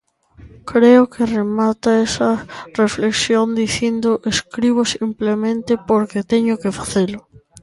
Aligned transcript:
Creo 0.71 1.03
que 1.13 1.31
remata 1.37 2.01
esa 2.07 2.31
reflexión 2.81 3.47
dicindo: 3.61 4.09
escribo 4.33 4.81
simplemente 4.95 5.71
porque 5.89 6.27
teño 6.31 6.53
que 6.61 6.75
facelo. 6.79 7.19